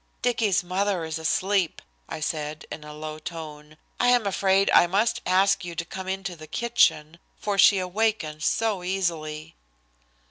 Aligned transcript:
"Dicky's 0.23 0.63
mother 0.63 1.05
is 1.05 1.19
asleep," 1.19 1.79
I 2.09 2.21
said 2.21 2.65
in 2.71 2.83
a 2.83 2.91
low 2.91 3.19
tone. 3.19 3.77
"I 3.99 4.07
am 4.07 4.25
afraid 4.25 4.71
I 4.71 4.87
must 4.87 5.21
ask 5.27 5.63
you 5.63 5.75
to 5.75 5.85
come 5.85 6.07
into 6.07 6.35
the 6.35 6.47
kitchen, 6.47 7.19
for 7.37 7.59
she 7.59 7.77
awakens 7.77 8.43
so 8.47 8.83
easily." 8.83 9.53